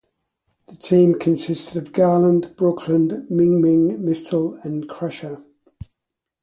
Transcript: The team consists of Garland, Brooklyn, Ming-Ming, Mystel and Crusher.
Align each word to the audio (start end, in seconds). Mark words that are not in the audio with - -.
The 0.67 0.77
team 0.77 1.13
consists 1.13 1.75
of 1.75 1.93
Garland, 1.93 2.55
Brooklyn, 2.57 3.27
Ming-Ming, 3.29 4.03
Mystel 4.03 4.55
and 4.63 4.89
Crusher. 4.89 5.43